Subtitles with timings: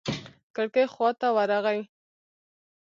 [0.55, 1.79] کړکۍ خوا ته ورغى.